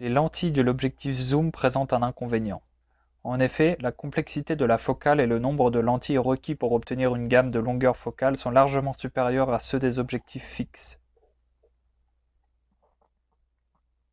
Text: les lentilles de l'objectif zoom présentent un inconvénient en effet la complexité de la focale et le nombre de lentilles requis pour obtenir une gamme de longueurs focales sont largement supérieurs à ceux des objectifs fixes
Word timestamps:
les 0.00 0.08
lentilles 0.08 0.50
de 0.50 0.62
l'objectif 0.62 1.14
zoom 1.14 1.52
présentent 1.52 1.92
un 1.92 2.02
inconvénient 2.02 2.60
en 3.22 3.38
effet 3.38 3.76
la 3.78 3.92
complexité 3.92 4.56
de 4.56 4.64
la 4.64 4.78
focale 4.78 5.20
et 5.20 5.28
le 5.28 5.38
nombre 5.38 5.70
de 5.70 5.78
lentilles 5.78 6.18
requis 6.18 6.56
pour 6.56 6.72
obtenir 6.72 7.14
une 7.14 7.28
gamme 7.28 7.52
de 7.52 7.60
longueurs 7.60 7.96
focales 7.96 8.36
sont 8.36 8.50
largement 8.50 8.94
supérieurs 8.98 9.50
à 9.52 9.60
ceux 9.60 9.78
des 9.78 10.00
objectifs 10.00 10.44
fixes 10.44 10.98